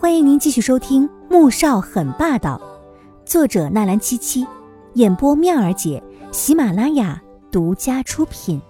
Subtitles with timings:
[0.00, 2.56] 欢迎您继续收听《穆少很霸道》，
[3.28, 4.46] 作者纳兰七七，
[4.94, 6.00] 演播妙儿姐，
[6.32, 8.62] 喜马拉雅独家出品。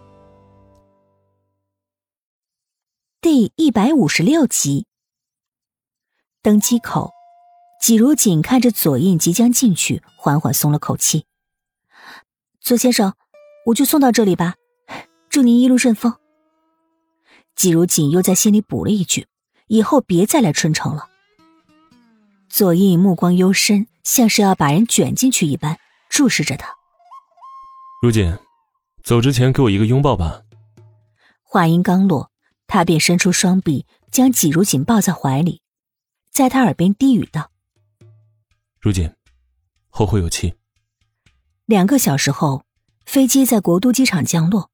[3.20, 4.86] 第一百五十六集。
[6.40, 7.12] 登机口，
[7.78, 11.26] 季如锦看着左印即将进去，缓缓松了口气。
[12.58, 13.12] 左先生，
[13.66, 14.54] 我就送到这里吧，
[15.28, 16.14] 祝您一路顺风。
[17.54, 19.26] 季如锦又在心里补了一句
[19.68, 21.06] ：“以后别再来春城了。”
[22.48, 26.68] 左印目光幽深，像是要把人卷进去一般，注视着他。
[28.02, 28.36] 如锦，
[29.02, 30.42] 走之前给我一个拥抱吧。
[31.42, 32.30] 话音刚落，
[32.66, 35.60] 他便伸出双臂，将季如锦抱在怀里，
[36.30, 37.50] 在他耳边低语道
[38.80, 39.12] ：“如锦，
[39.88, 40.54] 后会有期。”
[41.66, 42.64] 两个小时后，
[43.04, 44.70] 飞机在国都机场降落。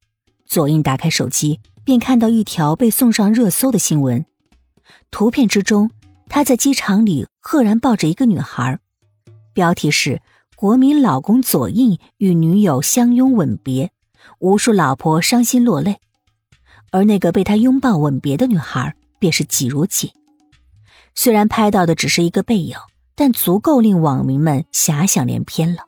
[0.46, 4.24] 左印打开手机，便看到一条被送上热搜的新闻，
[5.10, 5.90] 图片之中。
[6.26, 8.78] 他在机场里赫然抱着一个女孩，
[9.52, 10.22] 标题是
[10.56, 13.92] “国民老公左印与女友相拥吻别，
[14.38, 16.00] 无数老婆伤心落泪”，
[16.90, 20.10] 而那个被他拥抱吻别的女孩便是季如锦。
[21.14, 22.78] 虽然拍到的只是一个背影，
[23.14, 25.82] 但足够令网民们遐想连篇了。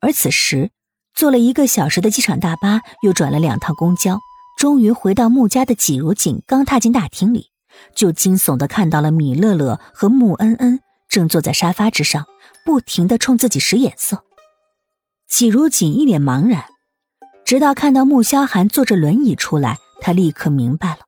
[0.00, 0.72] 而此时，
[1.14, 4.18] 坐了一个小时的机场大巴，又转了两趟公交，
[4.58, 7.51] 终于回到穆家的季如锦刚踏进大厅里。
[7.94, 12.26] 就惊悚的看到了米乐乐和穆恩恩正坐在沙发之上，
[12.64, 14.24] 不停的冲自己使眼色。
[15.28, 16.64] 季如锦一脸茫然，
[17.44, 21.00] 直到看到穆萧寒坐着轮椅出来，他立刻明白了。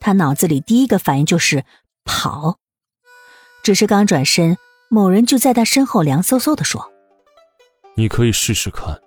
[0.00, 1.64] 他脑子里第一个反应就是
[2.04, 2.58] 跑，
[3.62, 4.56] 只是刚转身，
[4.88, 6.92] 某人就在他身后凉飕飕的说
[7.96, 9.00] ：“你可以试试看，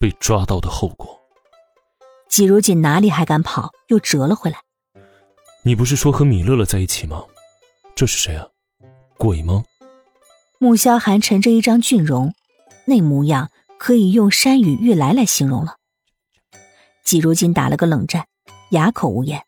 [0.00, 1.20] 被抓到的后果。”
[2.28, 4.63] 季如锦哪里还敢跑，又折了回来。
[5.66, 7.24] 你不是说和米乐乐在一起吗？
[7.94, 8.46] 这是谁啊？
[9.16, 9.64] 鬼吗？
[10.58, 12.34] 穆萧寒沉着一张俊容，
[12.84, 15.76] 那模样可以用山雨欲来来形容了。
[17.02, 18.26] 季如锦打了个冷战，
[18.72, 19.46] 哑口无言。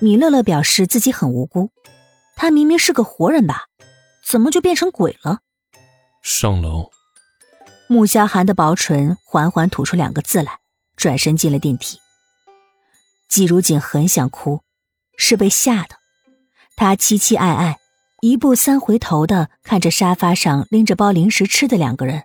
[0.00, 1.70] 米乐乐表示自己很无辜，
[2.34, 3.68] 他明明是个活人吧？
[4.26, 5.38] 怎么就变成鬼了？
[6.20, 6.90] 上楼。
[7.86, 10.58] 穆萧寒的薄唇缓缓吐出两个字来，
[10.96, 12.00] 转身进了电梯。
[13.28, 14.62] 季如锦很想哭。
[15.24, 16.00] 是被吓的，
[16.74, 17.78] 他期期爱爱，
[18.22, 22.24] 一步三回头的看着沙发上拎着包零食吃的两个人，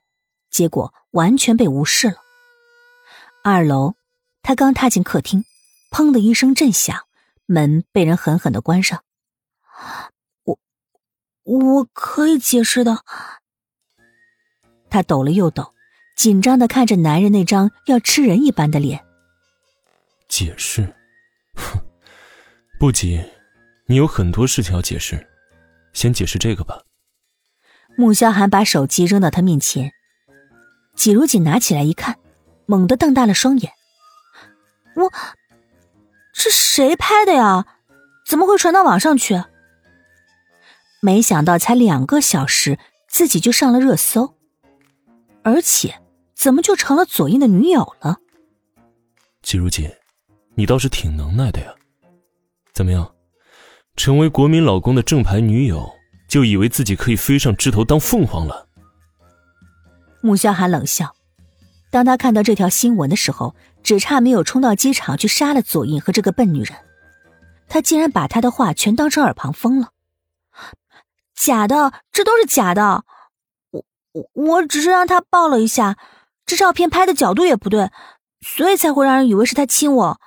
[0.50, 2.16] 结果完全被无视了。
[3.44, 3.94] 二楼，
[4.42, 5.46] 他刚踏进客厅，
[5.92, 7.04] 砰的一声震响，
[7.46, 9.04] 门被人狠狠的关上。
[10.44, 10.58] 我，
[11.44, 13.04] 我可以解释的。
[14.90, 15.72] 他抖了又抖，
[16.16, 19.06] 紧张的看着男人那张要吃人一般的脸。
[20.28, 20.96] 解释，
[21.54, 21.87] 哼。
[22.80, 23.24] 不急，
[23.88, 25.28] 你有很多事情要解释，
[25.94, 26.80] 先解释这个吧。
[27.96, 29.92] 穆萧寒把手机扔到他面前，
[30.96, 32.20] 季如锦拿起来一看，
[32.68, 33.72] 猛地瞪大了双眼
[34.96, 35.12] ：“我，
[36.36, 37.66] 这谁拍的呀？
[38.28, 39.44] 怎么会传到网上去？”
[41.02, 42.78] 没想到才两个小时，
[43.08, 44.36] 自己就上了热搜，
[45.42, 46.00] 而且
[46.36, 48.18] 怎么就成了左印的女友了？
[49.42, 49.90] 季如锦，
[50.54, 51.74] 你倒是挺能耐的呀。
[52.78, 53.12] 怎么样，
[53.96, 55.96] 成为国民老公的正牌女友，
[56.28, 58.68] 就以为自己可以飞上枝头当凤凰了？
[60.22, 61.16] 穆萧寒冷笑，
[61.90, 66.78] 当他看到这条新闻的时候，只差没有冲到机场去杀了左印和这个笨女人。
[67.68, 69.90] 他竟然把他的话全当成耳旁风了。
[71.34, 73.06] 假的，这都是假的。
[73.72, 75.98] 我我我只是让他抱了一下，
[76.46, 77.90] 这照片拍的角度也不对，
[78.42, 80.22] 所以才会让人以为是他亲我。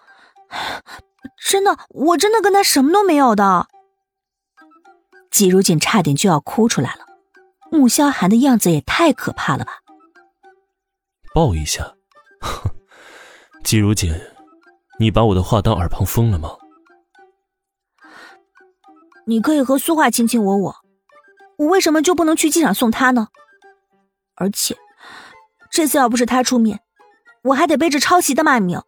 [1.39, 3.69] 真的，我真的跟他什么都没有的。
[5.31, 7.07] 季如锦差点就要哭出来了，
[7.71, 9.81] 穆萧寒的样子也太可怕了吧！
[11.35, 11.95] 抱一下，
[12.41, 12.71] 哼，
[13.63, 14.13] 季如锦，
[14.99, 16.57] 你把我的话当耳旁风了吗？
[19.27, 20.77] 你可以和苏画卿卿我我，
[21.59, 23.29] 我为什么就不能去机场送他呢？
[24.35, 24.77] 而且，
[25.71, 26.81] 这次要不是他出面，
[27.43, 28.83] 我还得背着抄袭的骂名。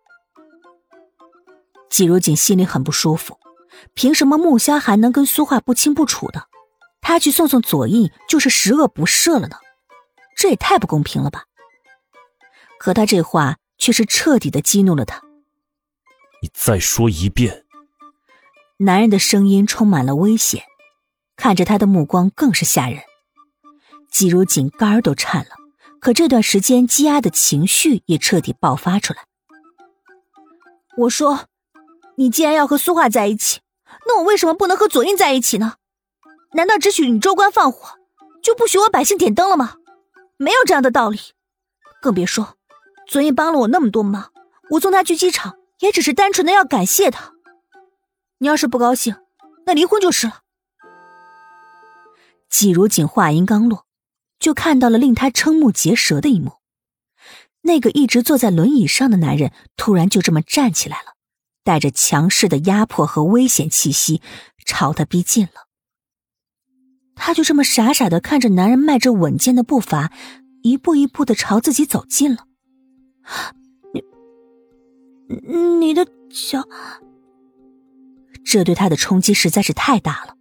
[1.93, 3.39] 季如锦心里很不舒服，
[3.93, 6.49] 凭什么穆萧寒能跟苏画不清不楚的，
[7.03, 9.59] 他去送送左印就是十恶不赦了呢？
[10.35, 11.45] 这也太不公平了吧！
[12.79, 15.21] 可他这话却是彻底的激怒了他。
[16.41, 17.67] 你再说一遍！
[18.79, 20.65] 男人的声音充满了危险，
[21.37, 23.03] 看着他的目光更是吓人。
[24.11, 25.51] 季如锦肝儿都颤了，
[26.01, 29.27] 可这段时间积压的情绪也彻底爆发出来。
[30.97, 31.49] 我说。
[32.17, 33.61] 你既然要和苏画在一起，
[34.07, 35.75] 那我为什么不能和左印在一起呢？
[36.55, 37.99] 难道只许你州官放火，
[38.43, 39.77] 就不许我百姓点灯了吗？
[40.37, 41.19] 没有这样的道理。
[42.01, 42.57] 更别说，
[43.07, 44.33] 昨夜帮了我那么多忙，
[44.71, 47.33] 我送他去机场，也只是单纯的要感谢他。
[48.39, 49.17] 你要是不高兴，
[49.67, 50.41] 那离婚就是了。
[52.49, 53.87] 季如锦话音刚落，
[54.39, 56.59] 就看到了令他瞠目结舌的一幕：
[57.63, 61.15] 那个一直坐在轮椅上的男人，突然就这么站起来了，
[61.65, 64.21] 带着强势的压迫和危险气息，
[64.67, 65.69] 朝他逼近了。
[67.15, 70.13] 他就这么傻傻的看着男人迈着稳健的步伐，
[70.63, 72.47] 一步一步的朝自己走近了。
[73.93, 74.03] 你，
[75.79, 76.65] 你的脚，
[78.45, 80.35] 这对他的冲击实在是太大了。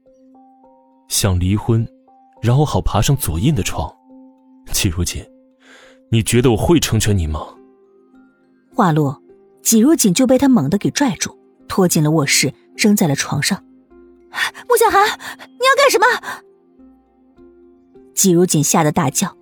[1.07, 1.87] 想离婚？
[2.41, 3.93] 然后好爬上左印的床，
[4.71, 5.23] 季如锦，
[6.09, 7.45] 你觉得我会成全你吗？
[8.73, 9.20] 话落，
[9.61, 11.37] 季如锦就被他猛地给拽住，
[11.67, 13.63] 拖进了卧室，扔在了床上。
[14.67, 16.05] 穆小寒，你要干什么？
[18.13, 19.35] 季如锦吓得大叫，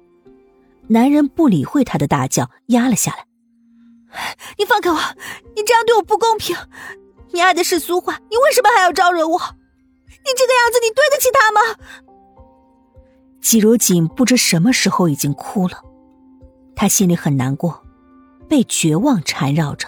[0.87, 3.25] 男人不理会他的大叫，压了下来。
[4.57, 4.97] 你放开我！
[5.55, 6.55] 你这样对我不公平！
[7.31, 9.39] 你爱的是苏焕，你为什么还要招惹我？
[9.39, 11.61] 你这个样子，你对得起他吗？
[13.39, 15.83] 季如锦不知什么时候已经哭了，
[16.75, 17.83] 他心里很难过，
[18.47, 19.87] 被绝望缠绕着。